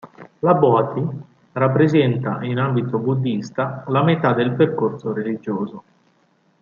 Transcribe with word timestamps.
La 0.39 0.55
"bodhi" 0.55 1.07
rappresenta 1.51 2.39
in 2.41 2.57
ambito 2.57 2.97
buddhista 2.97 3.83
la 3.89 4.01
mèta 4.01 4.33
del 4.33 4.53
percorso 4.55 5.13
religioso. 5.13 5.83